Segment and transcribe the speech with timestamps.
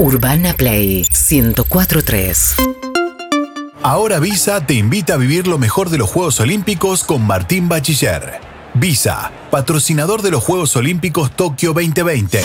[0.00, 2.54] Urbana Play 1043.
[3.82, 8.40] Ahora Visa te invita a vivir lo mejor de los Juegos Olímpicos con Martín Bachiller.
[8.74, 12.42] Visa, patrocinador de los Juegos Olímpicos Tokio 2020.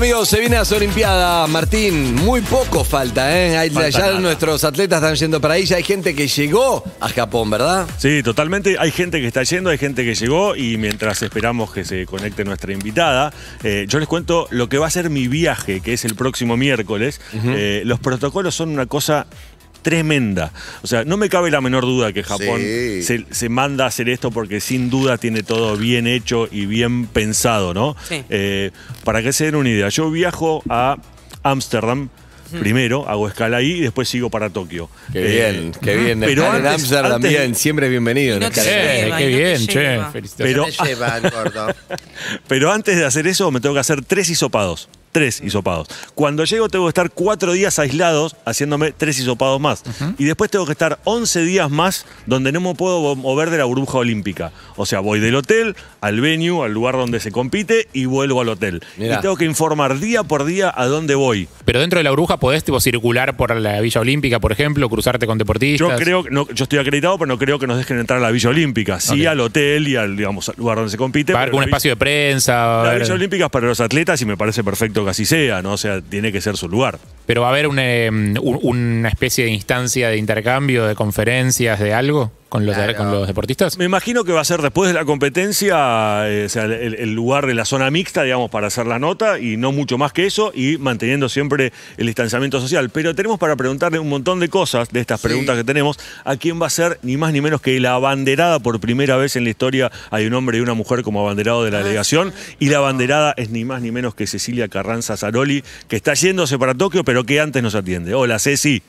[0.00, 1.46] Amigos, se viene a su Olimpiada.
[1.46, 3.56] Martín, muy poco falta, ¿eh?
[3.58, 4.20] Hay- Falta ya nada.
[4.20, 5.66] nuestros atletas están yendo para ahí.
[5.66, 7.86] Ya hay gente que llegó a Japón, ¿verdad?
[7.98, 8.76] Sí, totalmente.
[8.78, 12.44] Hay gente que está yendo, hay gente que llegó y mientras esperamos que se conecte
[12.44, 13.30] nuestra invitada,
[13.62, 16.56] eh, yo les cuento lo que va a ser mi viaje, que es el próximo
[16.56, 17.20] miércoles.
[17.44, 19.26] Eh, los protocolos son una cosa
[19.82, 20.52] tremenda.
[20.82, 23.02] O sea, no me cabe la menor duda que Japón Sí.
[23.02, 27.06] se, se manda a hacer esto porque sin duda tiene todo bien hecho y bien
[27.06, 27.96] pensado, ¿no?
[28.08, 28.22] Sí.
[28.30, 28.70] Eh,
[29.04, 30.96] para que se den una idea, yo viajo a
[31.42, 32.08] Ámsterdam.
[32.58, 34.90] Primero hago escala ahí y después sigo para Tokio.
[35.12, 36.18] Qué Eh, bien, qué bien.
[36.18, 38.34] Pero Estar en antes- Amsterdam antes- bien, siempre bienvenido.
[38.34, 38.50] en No Eh,
[39.04, 40.00] lleva, qué no bien, che.
[40.12, 40.36] Felicitaciones.
[40.36, 41.74] Pero- me lleva gordo.
[42.48, 44.88] Pero antes de hacer eso, me tengo que hacer tres hisopados.
[45.12, 45.88] Tres hisopados.
[46.14, 49.82] Cuando llego, tengo que estar cuatro días aislados haciéndome tres hisopados más.
[50.18, 53.64] Y después tengo que estar 11 días más donde no me puedo mover de la
[53.64, 54.52] burbuja olímpica.
[54.76, 58.48] O sea, voy del hotel al venue, al lugar donde se compite, y vuelvo al
[58.48, 58.82] hotel.
[58.96, 59.16] Mirá.
[59.18, 61.48] Y tengo que informar día por día a dónde voy.
[61.64, 65.26] Pero dentro de la burbuja podés tipo, circular por la Villa Olímpica, por ejemplo, cruzarte
[65.26, 65.88] con deportistas.
[65.90, 68.22] Yo creo, que no, yo estoy acreditado, pero no creo que nos dejen entrar a
[68.22, 69.00] la Villa Olímpica.
[69.00, 71.32] Sí al hotel y al, digamos, al lugar donde se compite.
[71.32, 72.82] Va a haber pero un espacio de prensa.
[72.84, 75.72] La Villa Olímpica es para los atletas y me parece perfecto que así sea, ¿no?
[75.72, 76.98] O sea, tiene que ser su lugar.
[77.26, 81.78] Pero va a haber un, eh, un- una especie de instancia de intercambio, de conferencias,
[81.80, 82.94] de algo con los, Claro.
[82.96, 83.78] con los deportistas.
[83.78, 87.14] Me imagino que va a ser después de la competencia, eh, o sea, el, el
[87.14, 90.26] lugar de la zona mixta, digamos, para hacer la nota y no mucho más que
[90.26, 92.90] eso y manteniendo siempre el distanciamiento social.
[92.90, 96.60] Pero tenemos para preguntarle un montón de cosas de estas preguntas que tenemos a quién
[96.60, 99.50] va a ser ni más ni menos que la abanderada por primera vez en la
[99.50, 99.90] historia.
[100.10, 103.50] Hay un hombre y una mujer como abanderado de la delegación y la abanderada es
[103.50, 107.40] ni más ni menos que Cecilia Carranza Zaroli, que está yéndose para Tokio, pero que
[107.40, 108.12] antes nos atiende.
[108.14, 108.82] Hola, Ceci.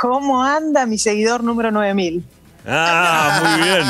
[0.00, 2.24] ¿Cómo anda mi seguidor número 9000?
[2.68, 3.84] Ah, muy bien.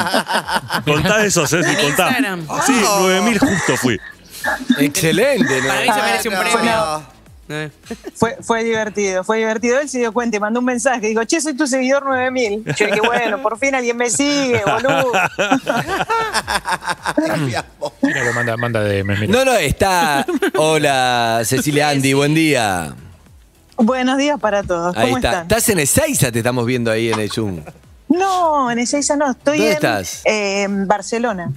[0.84, 2.08] Contá eso, Ceci, En contá.
[2.08, 2.46] Instagram.
[2.66, 4.00] Sí, 9000 justo fui.
[4.78, 5.68] Excelente, ¿no?
[5.68, 7.02] Para mí se merece un premio.
[7.48, 7.70] Eh.
[8.14, 9.78] Fue, fue divertido, fue divertido.
[9.80, 11.06] Él se dio cuenta y mandó un mensaje.
[11.06, 12.64] Digo, che, soy tu seguidor 9000.
[12.76, 15.12] Yo dije, bueno, por fin alguien me sigue, boludo.
[18.02, 19.26] Mira, lo manda, manda de mira.
[19.28, 20.26] No, no, está.
[20.56, 22.94] Hola, Cecilia Andy, buen día.
[23.76, 24.96] Buenos días para todos.
[24.96, 25.28] Ahí ¿Cómo está.
[25.28, 25.42] están?
[25.42, 27.60] Estás en Ezeiza, te estamos viendo ahí en el Zoom.
[28.08, 29.30] No, en Ezeiza no.
[29.30, 30.22] Estoy ¿Dónde en, estás?
[30.24, 31.52] eh, en Barcelona.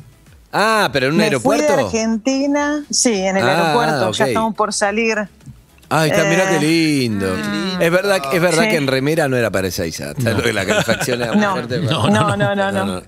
[0.51, 1.85] Ah, pero en un me Fui de aeropuerto.
[1.87, 2.83] Argentina.
[2.89, 4.11] Sí, en el Ah, aeropuerto.
[4.11, 5.29] Ya estamos por salir.
[5.91, 7.27] Ay, está, mirá Eh, qué lindo.
[7.79, 8.69] Es verdad, es verdad Sí.
[8.69, 10.13] que en remera no era para Ezeiza.
[10.13, 11.51] ¿Sabes lo que la calefacción era muy No.
[11.53, 11.79] fuerte?
[11.79, 13.01] No, no, no, no, no.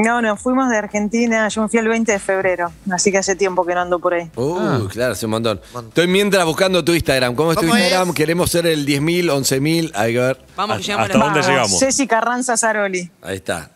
[0.00, 1.48] No, no, fuimos de Argentina.
[1.48, 2.72] Yo me fui el 20 de febrero.
[2.90, 4.30] Así que hace tiempo que no ando por ahí.
[4.36, 5.60] Uh, claro, hace un montón.
[5.88, 7.34] Estoy mientras buscando tu Instagram.
[7.34, 8.10] ¿Cómo es tu ¿Cómo Instagram?
[8.10, 8.14] es?
[8.14, 9.90] Queremos ser el 10.000, 11.000.
[9.94, 10.38] Hay que ver.
[10.56, 11.78] Vamos, que llegamos a ¿Hasta dónde Vamos, llegamos?
[11.80, 13.10] Ceci Carranza Zaroli.
[13.22, 13.70] Ahí está.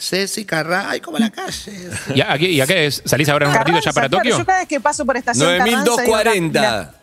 [0.00, 1.90] Ceci Carrá, ay, como la calle.
[2.14, 3.02] ¿Y a, aquí- y a qué es?
[3.04, 4.38] ¿Salís ahora en un ratito ya Carranza, para claro, Tokio?
[4.38, 6.94] yo cada vez que paso por estación Carranza, digo, 9240.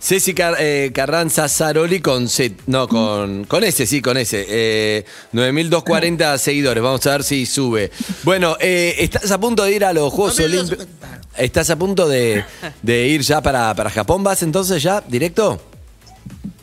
[0.00, 2.54] Ceci Car- eh, Carranza Zaroli con C.
[2.66, 4.46] No, con, con S, sí, con S.
[4.48, 6.82] Eh, 9240 seguidores.
[6.82, 7.90] Vamos a ver si sube.
[8.22, 10.74] Bueno, eh, ¿estás a punto de ir a los Juegos 9240.
[10.84, 11.36] Olímpicos?
[11.36, 12.44] ¿Estás a punto de,
[12.82, 14.24] de ir ya para, para Japón?
[14.24, 15.60] ¿Vas entonces ya directo?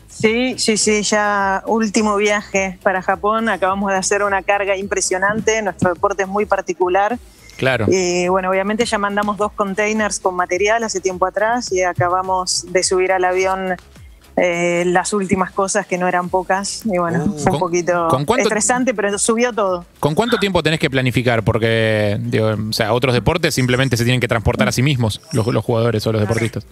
[0.10, 3.50] Sí, sí, sí, ya último viaje para Japón.
[3.50, 5.62] Acabamos de hacer una carga impresionante.
[5.62, 7.20] Nuestro deporte es muy particular.
[7.58, 7.86] Claro.
[7.90, 12.84] Y bueno, obviamente ya mandamos dos containers con material hace tiempo atrás y acabamos de
[12.84, 13.76] subir al avión
[14.40, 16.86] eh, las últimas cosas que no eran pocas.
[16.86, 19.86] Y bueno, fue ¿Con- un poquito con cuánto- estresante, pero subió todo.
[20.00, 21.42] ¿Con cuánto tiempo tenés que planificar?
[21.44, 25.48] Porque, digo, o sea, otros deportes simplemente se tienen que transportar a sí mismos, los,
[25.48, 26.66] los jugadores o los deportistas.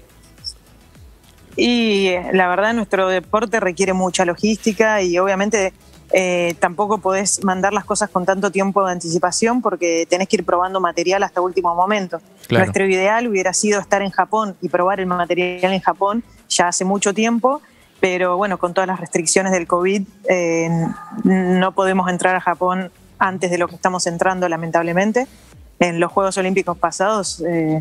[1.58, 5.74] Y eh, la verdad, nuestro deporte requiere mucha logística y obviamente
[6.12, 10.46] eh, tampoco podés mandar las cosas con tanto tiempo de anticipación porque tenés que ir
[10.46, 12.22] probando material hasta último momento.
[12.48, 12.66] Claro.
[12.66, 16.86] Nuestro ideal hubiera sido estar en Japón y probar el material en Japón ya hace
[16.86, 17.62] mucho tiempo,
[18.00, 20.70] pero bueno, con todas las restricciones del COVID eh,
[21.24, 25.28] no podemos entrar a Japón antes de lo que estamos entrando, lamentablemente.
[25.80, 27.80] En los Juegos Olímpicos pasados eh,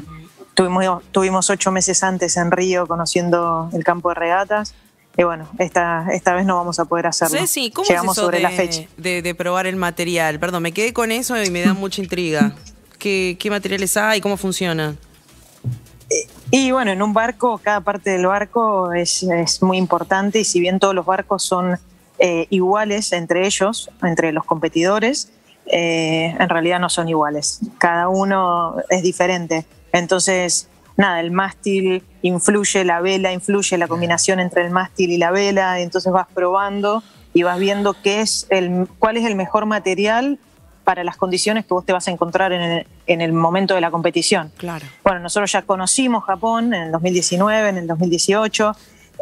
[0.55, 4.75] tuvimos, tuvimos ocho meses antes en Río conociendo el campo de regatas.
[5.17, 7.39] Y bueno, esta, esta vez no vamos a poder hacerlo.
[7.39, 8.83] Ceci, ¿cómo Llegamos es eso sobre de, la fecha.
[8.97, 10.41] De, de probar el material?
[10.41, 12.55] Perdón, me quedé con eso y me da mucha intriga.
[12.99, 14.21] ¿Qué, qué materiales hay?
[14.21, 14.97] ¿Cómo funciona?
[16.51, 20.61] Y bueno, en un barco, cada parte del barco es, es muy importante y si
[20.61, 21.79] bien todos los barcos son
[22.19, 25.33] eh, iguales entre ellos, entre los competidores,
[25.67, 27.61] eh, en realidad no son iguales.
[27.79, 29.65] Cada uno es diferente.
[29.93, 35.31] Entonces, nada, el mástil influye, la vela influye, la combinación entre el mástil y la
[35.31, 37.03] vela, entonces vas probando
[37.35, 40.39] y vas viendo qué es el, cuál es el mejor material
[40.85, 43.81] para las condiciones que vos te vas a encontrar en el, en el momento de
[43.81, 44.53] la competición.
[44.57, 44.85] Claro.
[45.03, 48.73] Bueno, nosotros ya conocimos Japón en el 2019, en el 2018.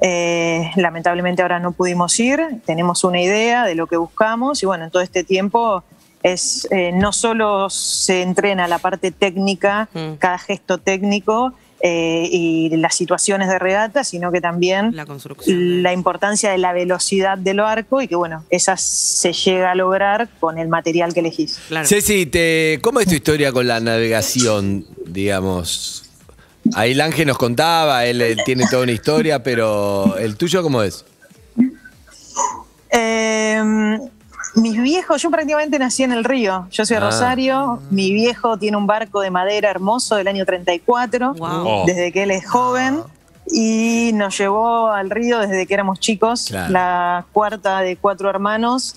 [0.00, 2.40] eh, lamentablemente ahora no pudimos ir.
[2.66, 5.84] Tenemos una idea de lo que buscamos y bueno, en todo este tiempo
[6.22, 10.14] es eh, no solo se entrena la parte técnica, Mm.
[10.18, 11.52] cada gesto técnico
[11.84, 15.82] eh, y las situaciones de regata, sino que también La construcción.
[15.82, 20.28] la importancia de la velocidad del barco y que bueno, esa se llega a lograr
[20.38, 21.58] con el material que elegís.
[21.66, 21.88] Claro.
[21.88, 26.04] Ceci, te, ¿cómo es tu historia con la navegación, digamos?
[26.74, 30.84] Ahí el Ángel nos contaba, él, él tiene toda una historia, pero ¿el tuyo cómo
[30.84, 31.04] es?
[32.90, 33.98] Eh,
[34.54, 36.66] mis viejos, yo prácticamente nací en el río.
[36.70, 37.06] Yo soy de Ah.
[37.06, 37.80] Rosario.
[37.90, 41.48] Mi viejo tiene un barco de madera hermoso del año 34, Wow.
[41.50, 41.84] Oh.
[41.86, 43.00] desde que él es joven.
[43.50, 46.72] Y nos llevó al río desde que éramos chicos, Claro.
[46.72, 48.94] la cuarta de cuatro hermanos.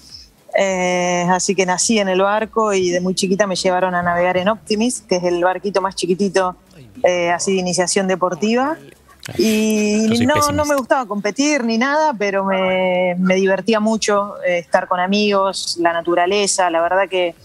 [0.58, 4.38] Eh, así que nací en el barco y de muy chiquita me llevaron a navegar
[4.38, 6.56] en Optimist, que es el barquito más chiquitito,
[7.04, 8.78] eh, así de iniciación deportiva.
[9.38, 10.52] Y no, pesimista.
[10.52, 15.78] no me gustaba competir ni nada, pero me, me divertía mucho eh, estar con amigos,
[15.80, 16.70] la naturaleza.
[16.70, 17.36] La verdad que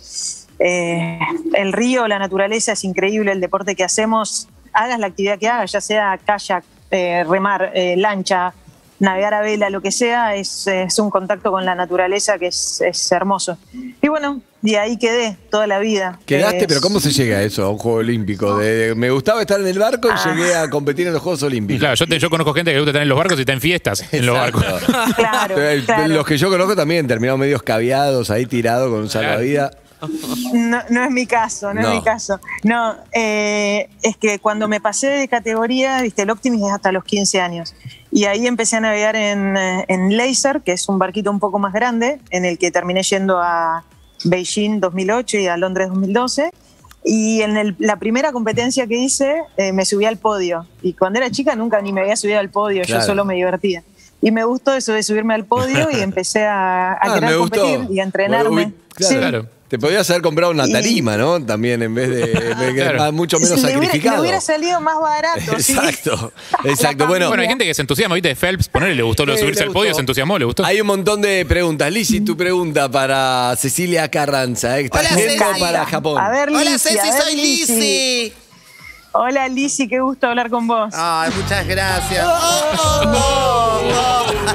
[0.58, 1.18] eh,
[1.54, 5.72] el río, la naturaleza es increíble, el deporte que hacemos, hagas la actividad que hagas,
[5.72, 8.52] ya sea kayak, eh, remar, lancha,
[9.00, 12.80] navegar a vela, lo que sea, es, es un contacto con la naturaleza que es,
[12.82, 13.58] es hermoso.
[14.00, 16.18] Y bueno, de ahí quedé toda la vida.
[16.26, 16.58] ¿Quedaste?
[16.58, 18.58] Es- ¿Pero cómo se llega a eso, a un juego olímpico?
[18.58, 20.34] De- me gustaba estar en el barco y Ah.
[20.34, 21.80] llegué a competir en los Juegos Y Olímpicos.
[21.80, 23.52] claro, yo, te- yo conozco gente que le gusta estar en los barcos y está
[23.54, 24.64] en fiestas en los barcos.
[25.16, 25.56] Claro.
[26.08, 29.70] Los que yo conozco también terminaron medio escabiados, ahí tirados con un salvavidas.
[30.54, 31.88] No, no es mi caso, no, No.
[31.88, 32.40] es mi caso.
[32.62, 37.04] No, eh, es que cuando me pasé de categoría, viste, el Optimus es hasta los
[37.04, 37.74] 15 años.
[38.12, 41.58] Y ahí empecé a navegar en, eh, en Laser, que es un barquito un poco
[41.58, 43.84] más grande, en el que terminé yendo a
[44.24, 46.50] Beijing 2008 y a Londres 2012.
[47.04, 50.66] Y en el- la primera competencia que hice, eh, me subí al podio.
[50.82, 53.00] Y cuando era chica nunca ni me había subido al podio, Claro.
[53.00, 53.82] yo solo me divertía.
[54.20, 57.86] Y me gustó eso de subirme al podio y empecé a, a Ah, querer competir
[57.90, 58.66] y a entrenarme.
[58.66, 59.08] Uy, claro.
[59.14, 59.16] Sí.
[59.18, 59.46] Claro.
[59.70, 61.40] Te podías haber comprado una tarima, ¿no?
[61.40, 62.98] También en vez de, de- Claro.
[62.98, 64.16] más- mucho menos hubiera- sacrificado.
[64.16, 65.72] Le hubiera salido más barato, sí.
[65.72, 66.32] Exacto,
[66.64, 67.06] exacto.
[67.06, 68.34] Bueno, Bueno, hay gente que se entusiasma, ¿viste?
[68.34, 70.64] Phelps, ponele, le gustó lo de subirse al podio, se entusiasmó, le gustó.
[70.64, 71.88] hay un montón de preguntas.
[71.92, 74.78] Lizzy, tu pregunta para Cecilia Carranza.
[74.80, 74.86] ¿eh?
[74.86, 75.60] Está Hola, yendo Ceci.
[75.60, 76.18] para Japón.
[76.20, 78.32] A ver, Hola Ceci, a ver, soy Lizzy.
[79.12, 80.92] Hola, Lizzy, qué gusto hablar con vos.
[80.96, 82.26] Ay, muchas gracias.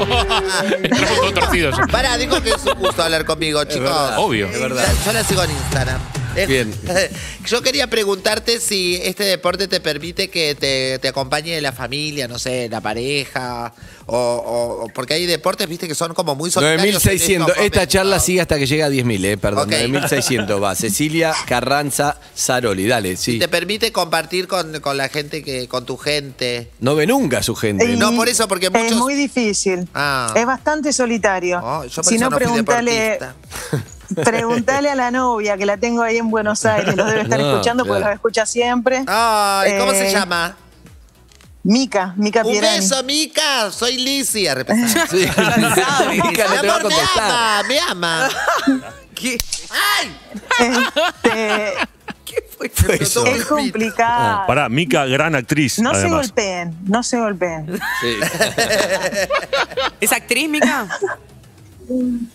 [0.02, 1.76] Estamos todos torcidos.
[1.92, 3.92] Pará, dijo que es un gusto hablar conmigo, chicos.
[4.18, 4.48] Obvio.
[4.48, 4.86] es verdad.
[5.06, 6.00] Yo la sigo en Instagram.
[6.36, 6.74] Es- Bien.
[7.46, 12.40] Yo quería preguntarte si este deporte te permite que te, te acompañe la familia, no
[12.40, 13.72] sé, la pareja,
[14.08, 16.86] o, o- o- porque hay deportes, viste, que son como muy solitarios.
[16.86, 17.50] en 9600.
[17.50, 19.68] estos Esta charla sigue hasta que llega a 10.000, eh, perdón.
[19.68, 19.80] Ok.
[19.88, 20.76] 9600 va.
[20.76, 22.88] Cecilia Carranza Saroli.
[22.88, 23.38] Dale, sí.
[23.40, 26.70] Te permite compartir con, con la gente, que con tu gente.
[26.80, 27.86] No ve nunca a su gente.
[27.92, 29.88] Y no, por eso, porque Es muchos- muy difícil.
[29.94, 30.34] Ah.
[30.36, 31.60] Es bastante solitario.
[31.64, 33.36] Oh, yo por si eso no, no fui preguntale, deportista.
[34.24, 36.96] preguntale a la novia, que la tengo ahí en Buenos Aires.
[36.96, 39.04] Los debe estar No, escuchando porque los escucha siempre.
[39.08, 40.56] Ay, ¿cómo se Eh, llama?
[41.64, 42.78] Mica, Mica Un Pierani.
[42.78, 43.72] beso, Mica.
[43.72, 44.48] Soy Lizzy.
[44.48, 44.86] a repetir.
[45.10, 45.28] Sí.
[45.28, 48.30] Mica no Mi te va a amor, me ama, me ama.
[49.16, 49.38] ¿Qué?
[49.72, 50.16] ¡Ay!
[50.60, 51.74] Este,
[52.76, 53.26] fue eso?
[53.26, 54.44] es complicado.
[54.48, 57.80] Pará, Mica, gran actriz, no se golpeen, no se golpeen.
[58.02, 58.18] Sí.
[60.02, 60.88] ¿Es actriz, Mica?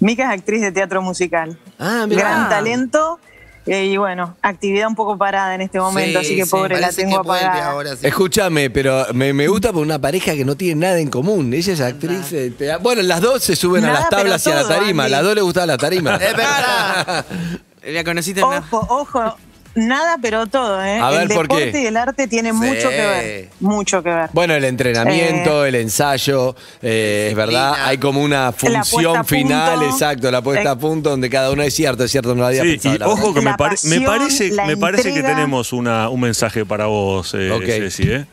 [0.00, 1.59] Mica es actriz de teatro musical.
[1.78, 2.23] Ah, mirá.
[2.23, 3.19] Gran talento.
[3.66, 6.80] eh, y bueno, actividad un poco parada en este momento, Sí, así que sí, pobre,
[6.80, 7.71] la tengo apagada.
[7.71, 8.07] ahora, sí.
[8.07, 11.52] Escúchame, pero me, me gusta por una pareja que no tiene nada en común.
[11.52, 12.33] Ella es actriz.
[12.33, 15.02] eh, te- bueno, las dos se suben a las tablas y a la tarima.
[15.02, 15.12] A Andy.
[15.12, 16.14] las dos les gustaba la tarima.
[16.16, 17.25] Es verdad.
[17.83, 18.47] La conociste en.
[18.47, 19.37] Ojo, ojo,
[19.75, 20.99] nada pero todo, ¿eh?
[20.99, 21.57] A ver, el ¿por qué?
[21.57, 22.67] deporte y el arte tienen Sí.
[22.67, 24.31] mucho que ver, mucho que ver.
[24.33, 29.91] Bueno, el entrenamiento, el ensayo, eh, es verdad, hay como una función final, punto.
[29.91, 30.73] exacto, la puesta Eh.
[30.73, 32.95] a punto, donde cada uno es cierto, es cierto, no lo había Sí, pensado.
[32.95, 33.23] y la verdad.
[33.23, 37.50] ojo que me, me parece, me parece que tenemos una, un mensaje para vos, eh.
[37.67, 38.27] Ceci, ¿eh?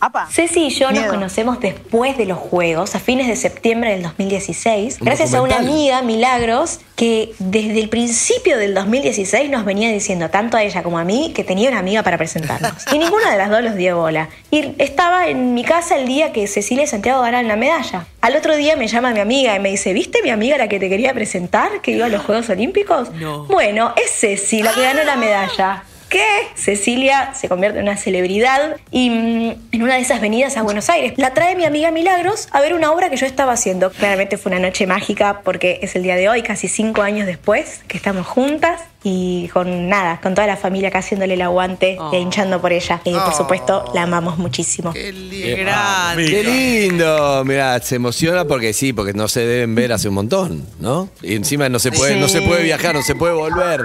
[0.00, 0.28] Apa.
[0.30, 1.12] Ceci y yo nos Miedo.
[1.12, 6.02] conocemos después de los Juegos, a fines de septiembre del 2016, gracias a una amiga,
[6.02, 11.04] Milagros, que desde el principio del 2016 nos venía diciendo, tanto a ella como a
[11.04, 12.72] mí, que tenía una amiga para presentarnos.
[12.92, 14.28] Y ninguna de las dos los dio bola.
[14.50, 18.06] Y estaba en mi casa el día que Cecilia y Santiago ganaron la medalla.
[18.20, 20.78] Al otro día me llama mi amiga y me dice, ¿viste mi amiga la que
[20.78, 23.10] te quería presentar, que iba a los Juegos Olímpicos?
[23.12, 23.44] No.
[23.44, 25.84] Bueno, es Ceci, la que ganó la medalla.
[26.14, 26.46] ¿Qué?
[26.54, 30.88] Cecilia se convierte en una celebridad y mm, en una de esas venidas a Buenos
[30.88, 33.90] Aires la trae mi amiga Milagros a ver una obra que yo estaba haciendo.
[33.90, 37.80] Claramente fue una noche mágica porque es el día de hoy, casi cinco años después,
[37.88, 42.12] que estamos juntas y con nada, con toda la familia acá haciéndole el aguante Oh.
[42.14, 43.00] e hinchando por ella.
[43.04, 43.36] Y por Oh.
[43.36, 44.92] supuesto, la amamos muchísimo.
[44.92, 45.46] Qué lindo.
[45.46, 46.26] Qué grande.
[46.30, 50.64] Qué lindo, mirá, se emociona porque sí, porque no se deben ver hace un montón,
[50.78, 51.08] ¿no?
[51.22, 53.80] Y encima no se puede, no se puede viajar, no se puede volver.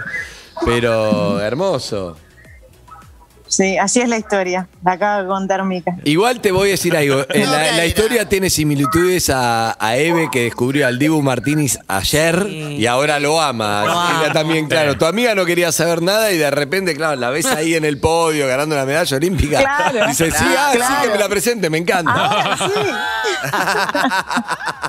[0.65, 2.17] Pero hermoso.
[3.49, 4.67] Sí, así es la historia.
[4.85, 5.95] La acaba de contar Mica.
[6.03, 7.21] Igual te voy a decir algo.
[7.29, 12.45] eh, No, la, historia tiene similitudes a, a Eve que descubrió al Dibu Martínez ayer
[12.47, 12.75] Sí.
[12.77, 13.85] y ahora lo ama.
[14.21, 14.95] Ella también, claro.
[14.99, 17.97] Tu amiga no quería saber nada y de repente, claro, la ves ahí en el
[17.97, 19.59] podio ganando la medalla olímpica.
[19.61, 20.07] Claro.
[20.07, 22.11] Dice, sí, ah, sí, que me la presente, me encanta.
[22.13, 22.71] Ahora sí.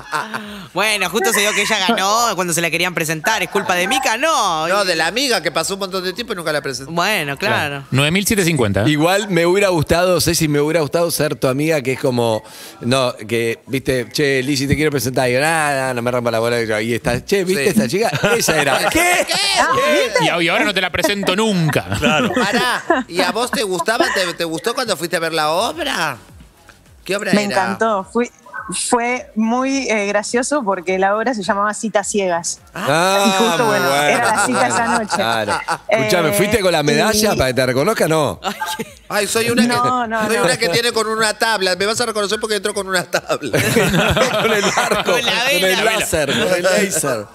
[0.73, 3.43] Bueno, justo se dio que ella ganó cuando se la querían presentar.
[3.43, 4.17] ¿Es culpa de Mica?
[4.17, 4.67] No.
[4.69, 6.91] No, de la amiga que pasó un montón de tiempo y nunca la presentó.
[6.93, 7.83] Bueno, claro.
[7.91, 8.87] 9750.
[8.87, 12.41] Igual me hubiera gustado, Ceci, me hubiera gustado ser tu amiga, que es como,
[12.79, 15.29] no, que, viste, che, Lizzy, te quiero presentar.
[15.29, 16.61] Y yo, nada, no me rompa la bola.
[16.61, 17.69] Y yo, ahí está, che, ¿viste Sí.
[17.69, 18.09] esta chica?
[18.37, 18.89] Esa era.
[18.89, 19.25] ¿Qué?
[20.23, 21.85] Y, a- y ahora no te la presento nunca.
[21.99, 22.31] Claro.
[22.33, 24.05] Pará, ¿y a vos te gustaba?
[24.13, 26.17] ¿Te, te gustó cuando fuiste a ver la obra?
[27.03, 27.51] ¿Qué obra Me era?
[27.51, 28.03] encantó.
[28.11, 28.31] Fui-
[28.89, 32.59] fue muy eh, gracioso porque la obra se llamaba Citas Ciegas.
[32.73, 35.15] Ah, Y justo, muy bueno, era la cita esa noche.
[35.15, 35.59] Claro.
[35.89, 38.07] Escuchame, Eh, ¿fuiste con la medalla y- para que te reconozca?
[38.07, 38.39] No.
[39.09, 40.43] Ay, soy una, No, que, no, soy no.
[40.45, 41.75] una que tiene con una tabla.
[41.75, 43.51] Me vas a reconocer porque entró con una tabla.
[44.41, 45.67] con el arco, Con la con vela.
[45.79, 47.25] el láser, con el láser.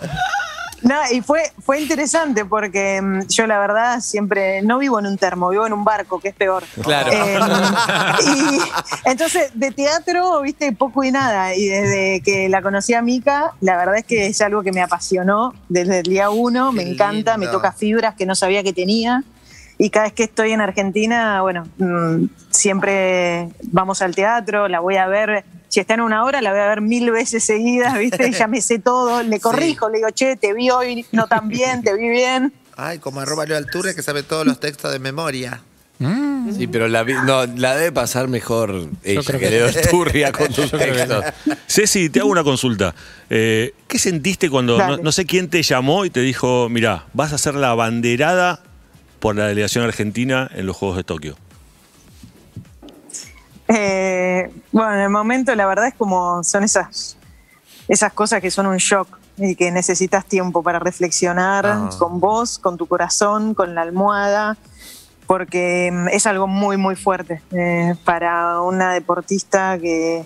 [0.86, 5.18] No, y fue, fue interesante porque mm, yo la verdad siempre no vivo en un
[5.18, 6.62] termo, vivo en un barco, que es peor.
[6.80, 7.10] Claro.
[7.12, 7.38] Eh,
[8.24, 11.56] y entonces, de teatro, viste, poco y nada.
[11.56, 14.80] Y desde que la conocí a Mica, la verdad es que es algo que me
[14.80, 18.72] apasionó desde el día uno, me Qué encanta, me toca fibras que no sabía que
[18.72, 19.24] tenía.
[19.78, 24.96] Y cada vez que estoy en Argentina, bueno, mm, siempre vamos al teatro, la voy
[24.96, 25.44] a ver.
[25.76, 28.32] Si está en una hora, la voy a ver mil veces seguidas, ¿viste?
[28.32, 31.82] Ya me sé todo, le corrijo, le digo, che, te vi hoy no tan bien,
[31.82, 32.50] te vi bien.
[32.78, 35.60] Ay, como arroba Leo Alturre que sabe todos los textos de memoria.
[36.56, 40.32] Sí, pero la, vi- no, la debe pasar mejor ella, creo que que- Leo Turria
[40.38, 41.24] con tus textos.
[41.68, 42.94] Ceci, te hago una consulta.
[43.28, 47.38] Eh, ¿Qué sentiste cuando, no, sé quién te llamó y te dijo, mira, vas a
[47.38, 48.62] ser la banderada
[49.20, 51.36] por la delegación argentina en los Juegos de Tokio?
[53.68, 57.16] Eh, bueno, en el momento la verdad es como son esas,
[57.88, 61.90] esas cosas que son un shock y que necesitas tiempo para reflexionar Ah.
[61.98, 64.56] con vos, con tu corazón, con la almohada,
[65.26, 70.24] porque mm, es algo muy, muy fuerte eh, para una deportista que,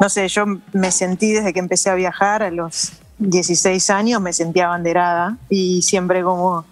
[0.00, 4.32] no sé, yo me sentí desde que empecé a viajar a los 16 años, me
[4.32, 6.64] sentía abanderada y siempre como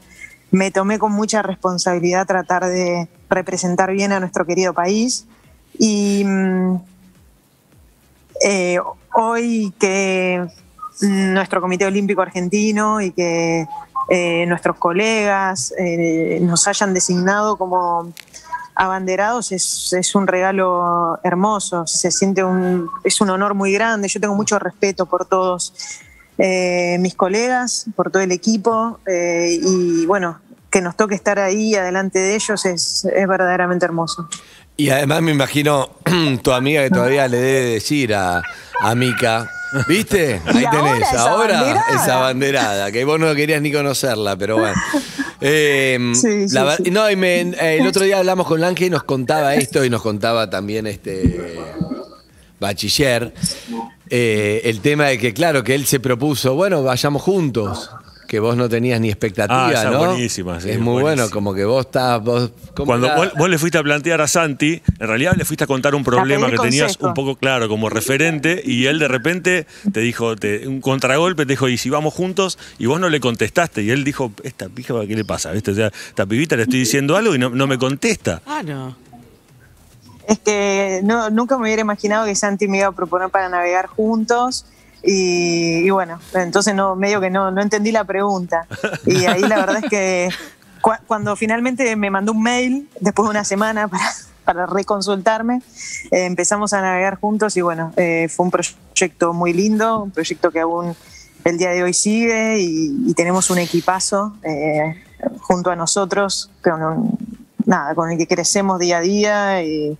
[0.51, 5.27] me tomé con mucha responsabilidad tratar de representar bien a nuestro querido país.
[5.79, 6.77] Y mm,
[8.43, 8.79] eh,
[9.15, 10.47] hoy que
[11.01, 13.67] nuestro Comité Olímpico Argentino y que
[14.09, 18.13] eh, nuestros colegas eh, nos hayan designado como
[18.75, 24.35] abanderados es, un regalo hermoso, se siente un, es un honor muy grande, yo tengo
[24.35, 25.73] mucho respeto por todos
[26.39, 30.39] mis colegas, por todo el equipo y bueno,
[30.71, 34.29] que nos toque estar ahí adelante de ellos es verdaderamente hermoso.
[34.77, 35.91] Y además me imagino
[36.43, 38.43] tu amiga que todavía le debe decir a,
[38.81, 39.51] a Mica,
[39.89, 40.41] ¿viste?
[40.47, 44.75] Ahí ahora tenés, ahora esa banderada, que vos no querías ni conocerla, pero bueno.
[45.43, 46.91] Eh, Sí, sí, la ver- sí.
[46.91, 49.91] No, y me- eh, el otro día hablamos con Lange y nos contaba esto y
[49.91, 51.61] nos contaba también este
[52.59, 53.35] bachiller,
[54.09, 57.91] eh, el tema de que claro, que él se propuso, bueno, vayamos juntos.
[58.27, 59.99] Que vos no tenías ni expectativa, Ah, esa es ¿no?
[59.99, 61.25] buenísima, sí, es muy buenísima.
[61.25, 62.23] bueno, como que vos estás.
[62.23, 65.65] Vos, ¿cómo Cuando vos, vos le fuiste a plantear a Santi, en realidad le fuiste
[65.65, 67.07] a contar un problema que tenías consejo.
[67.07, 71.53] un poco claro como referente y él de repente te dijo, te- un contragolpe te
[71.53, 72.59] dijo, ¿y si vamos juntos?
[72.79, 75.53] Y vos no le contestaste y él dijo, esta pija, ¿qué le pasa?
[75.53, 75.71] ¿Viste?
[75.71, 78.43] O sea, esta pibita le estoy diciendo algo y no, no me contesta.
[78.47, 78.97] Ah, no.
[80.29, 83.87] Es que no, nunca me hubiera imaginado que Santi me iba a proponer para navegar
[83.87, 84.67] juntos.
[85.07, 88.67] Y, bueno, entonces no, medio que no, no entendí la pregunta.
[89.07, 90.29] Y ahí la verdad es que
[90.81, 94.05] Cu- Cuando finalmente me mandó un mail, después de una semana para,
[94.45, 95.63] para reconsultarme,
[96.11, 100.51] eh, empezamos a navegar juntos y bueno, eh, fue un proyecto muy lindo, un proyecto
[100.51, 100.95] que aún
[101.45, 105.03] el día de hoy sigue y, y tenemos un equipazo eh,
[105.41, 107.19] junto a nosotros, con, un-
[107.65, 109.97] nada, con el que crecemos día a día y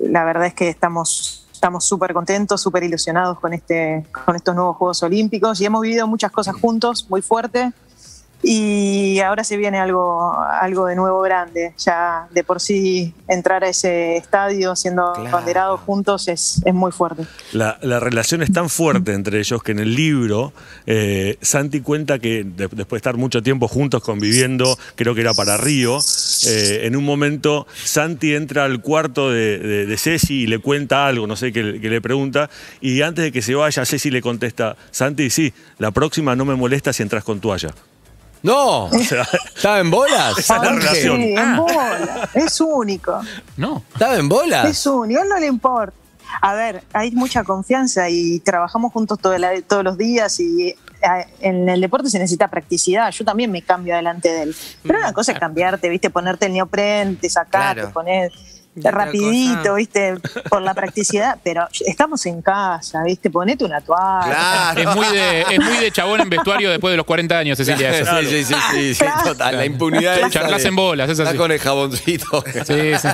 [0.00, 4.76] la verdad es que estamos estamos súper contentos, súper ilusionados con, este, con estos nuevos
[4.76, 7.72] Juegos Olímpicos y hemos vivido muchas cosas juntos, muy fuerte.
[8.46, 11.72] Y ahora se viene algo, algo de nuevo grande.
[11.78, 15.28] Ya de por sí entrar a ese estadio siendo Claro.
[15.30, 17.24] abanderados juntos es, es muy fuerte.
[17.54, 20.52] La, la relación es tan fuerte entre ellos que en el libro
[20.84, 25.32] eh, Santi cuenta que de- después de estar mucho tiempo juntos conviviendo, creo que era
[25.32, 25.98] para Río,
[26.46, 31.06] eh, en un momento Santi entra al cuarto de, de- de Ceci y le cuenta
[31.06, 34.10] algo, no sé qué, le- qué le pregunta, y antes de que se vaya Ceci
[34.10, 37.70] le contesta, Santi, sí, la próxima no me molesta si entras con toalla.
[38.42, 40.38] No, sea, ¿estaba en bolas?
[40.38, 41.16] Esa es la relación.
[41.22, 42.28] sí, en bola.
[42.34, 43.20] Es único.
[43.56, 43.82] No.
[43.92, 44.66] ¿Estaba en bolas?
[44.70, 45.94] Es único, a él no le importa.
[46.40, 50.76] A ver, hay mucha confianza y trabajamos juntos todo la- todos los días y eh,
[51.40, 53.10] en el deporte se necesita practicidad.
[53.10, 54.56] Yo también me cambio delante de él.
[54.82, 56.10] Pero una cosa es cambiarte, ¿viste?
[56.10, 57.86] Ponerte el neopren, te sacás, Claro.
[57.88, 58.32] te pones
[58.76, 59.74] rapidito, cosa.
[59.74, 60.14] ¿viste?
[60.48, 61.38] Por la practicidad.
[61.42, 63.30] Pero estamos en casa, ¿viste?
[63.30, 64.24] Ponete una toalla.
[64.74, 64.80] Claro.
[64.90, 67.92] Es muy, de, es muy de chabón en vestuario después de los 40 años, Cecilia.
[67.94, 69.56] Sí, sí, sí, sí, sí, total.
[69.56, 71.38] La impunidad esa Charlas en bolas, es Está así.
[71.38, 72.44] con el jaboncito.
[72.66, 73.08] Sí, sí.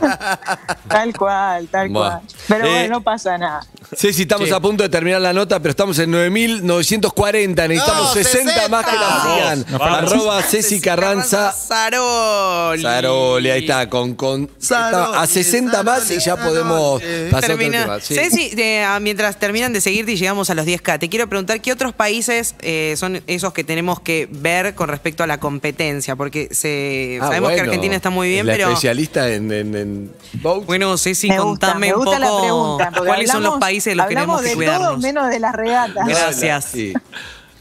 [0.88, 2.10] Tal cual, tal Bueno.
[2.10, 2.20] cual.
[2.48, 3.60] Pero Eh, bueno, no pasa nada.
[3.96, 4.54] Sí, sí, estamos Sí.
[4.54, 7.68] a punto de terminar la nota, pero estamos en 9.940.
[7.68, 9.34] Necesitamos No, 60, más que la 60.
[9.34, 9.58] sigan.
[9.70, 11.52] Nos falta- Arroba Ceci Carranza.
[11.52, 12.82] Saroli.
[12.82, 17.30] Saroli, ahí está, con, con Saroli, a 60 más y ya podemos Saroli.
[17.30, 17.82] pasar otro Termina.
[17.82, 18.00] tema.
[18.00, 18.14] Sí.
[18.14, 21.60] Ceci, eh, ah, mientras terminan de seguirte y llegamos a los 10K, te quiero preguntar
[21.60, 26.16] qué otros países eh, son esos que tenemos que ver con respecto a la competencia,
[26.16, 27.70] porque se, Ah, sabemos que bueno.
[27.70, 30.64] Argentina está muy bien, la pero especialista en, en, en boat.
[30.66, 32.90] bueno, Ceci, Me gusta, contame me un gusta poco la pregunta.
[32.94, 34.88] porque cuáles son los hablamos- países de los que tenemos hablamos que de cuidarnos.
[34.88, 36.06] todo menos de las regatas.
[36.06, 36.64] Gracias.
[36.64, 36.92] Sí.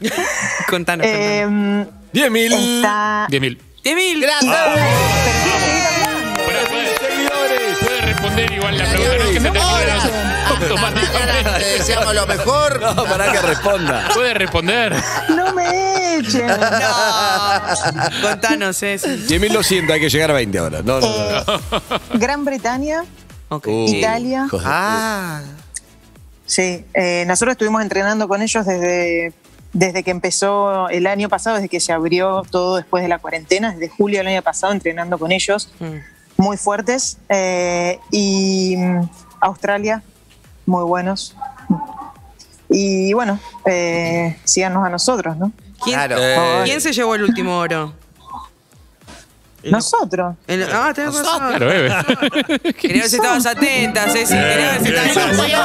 [0.00, 1.06] Contanos, contanos.
[1.06, 1.46] Eh,
[2.14, 3.26] 10.000 está.
[3.30, 3.58] 10.000.
[3.84, 4.20] ¡De mil!
[4.20, 4.42] Gracias.
[4.44, 4.74] Pero
[5.44, 5.79] tiene
[8.52, 9.50] igual la pregunta, no es que se.
[9.50, 11.64] Te automáticamente.
[11.78, 12.80] deseamos lo mejor.
[12.80, 14.08] No, para que responda.
[14.14, 14.94] Puede responder.
[15.28, 16.46] No me echen.
[16.46, 16.56] No.
[18.22, 19.08] Contanos, Ceci.
[19.08, 20.82] 10.200, hay que llegar a 20 ahora.
[20.82, 21.38] No, no, no.
[21.38, 21.44] Eh,
[22.14, 23.04] Gran Bretaña.
[23.48, 24.46] Uh, Italia.
[24.64, 25.40] Ah,
[26.46, 26.84] sí.
[26.94, 29.32] eh, nosotros estuvimos entrenando con ellos desde,
[29.72, 33.72] desde que empezó el año pasado, desde que se abrió todo después de la cuarentena,
[33.72, 35.96] desde julio del año pasado, entrenando con ellos, Mm.
[36.40, 37.18] Muy fuertes.
[37.28, 39.08] eh, y mm,
[39.40, 40.02] Australia,
[40.66, 41.34] muy buenos.
[42.68, 45.52] Y bueno, eh, síganos a nosotros, ¿no?
[45.82, 46.16] ¿Quién, Claro.
[46.18, 47.92] Eh, quién se llevó el último oro?
[49.62, 50.36] Nosotros.
[50.46, 51.48] el- ah, tenés razón.
[51.50, 51.94] Claro, bebe.
[52.80, 54.32] Quería ver si estabas atenta, Ceci.
[54.34, 55.58] Quería ver si estabas bien.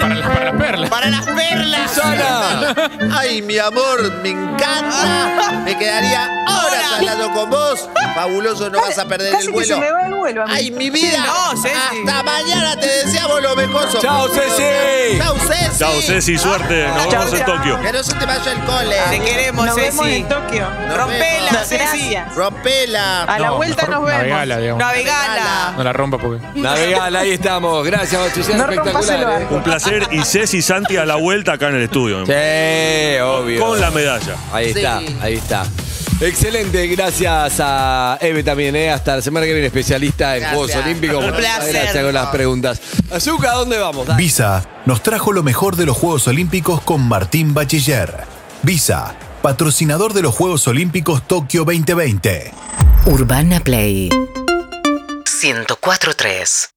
[0.00, 0.90] Para, las- para las perlas.
[0.90, 1.90] para las perlas.
[1.92, 2.74] Susana.
[3.16, 5.62] Ay, mi amor, me encanta.
[5.64, 7.88] Me quedaría horas hablando con vos.
[8.14, 9.74] Fabuloso, no vas a perder Casi el que vuelo.
[9.74, 10.52] se me va el vuelo a mí.
[10.54, 11.18] Ay, mi vida.
[11.24, 11.74] No, Ceci.
[12.06, 13.88] Hasta mañana te deseamos lo mejor.
[14.00, 14.28] Chao.
[14.28, 15.18] Ceci.
[15.18, 15.78] Chao, Ceci.
[15.78, 16.86] Chao, Ceci, suerte.
[16.88, 17.46] Nos Chao, vemos en.
[17.46, 17.80] Tokio.
[17.80, 18.96] Que no se te vaya el cole.
[19.10, 20.16] Te queremos, Nos vemos Ceci.
[20.18, 20.66] en Tokio.
[20.96, 21.68] Rompela, vemos.
[21.68, 22.10] Ceci.
[22.10, 22.34] Gracias.
[22.34, 23.22] Rompela.
[23.24, 24.10] A la No, vuelta nos vemos.
[24.12, 24.80] navegala, digamos.
[24.84, 25.74] Navegala.
[25.76, 26.44] No la rompa porque.
[26.54, 27.84] Navegal, ahí estamos.
[27.86, 29.42] Gracias, el Espectacular.
[29.42, 29.46] ¿eh?
[29.50, 30.08] Un placer.
[30.10, 32.26] Y Ceci Santi a la vuelta acá en el estudio.
[32.26, 33.60] Sí, obvio.
[33.66, 34.34] Con la medalla.
[34.52, 34.78] Ahí Sí.
[34.78, 35.64] está, ahí está.
[36.20, 38.90] Excelente, gracias a Eve también, ¿eh?
[38.90, 40.58] Hasta la semana que viene, especialista en Gracias.
[40.58, 41.24] Juegos Olímpicos.
[41.24, 41.72] Un placer.
[41.72, 42.80] Gracias con las preguntas.
[43.10, 44.06] Azúcar, ¿a dónde vamos?
[44.06, 44.22] Dale.
[44.22, 48.24] Visa nos trajo lo mejor de los Juegos Olímpicos con Martín Bachiller.
[48.62, 52.52] Visa, patrocinador de los Juegos Olímpicos Tokio 2020.
[53.06, 54.10] Urbana Play
[55.24, 56.70] 104.3